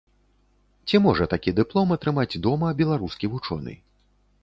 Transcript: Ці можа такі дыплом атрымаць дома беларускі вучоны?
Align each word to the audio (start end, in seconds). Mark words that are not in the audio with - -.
Ці 0.91 1.01
можа 1.07 1.27
такі 1.35 1.53
дыплом 1.61 1.93
атрымаць 1.99 2.39
дома 2.49 2.75
беларускі 2.83 3.25
вучоны? 3.37 3.81